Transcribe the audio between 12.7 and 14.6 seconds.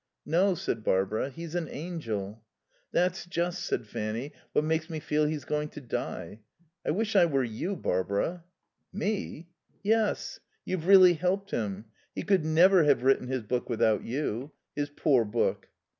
have written his book without you.